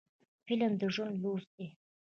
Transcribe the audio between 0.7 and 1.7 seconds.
د ژوند لوست دی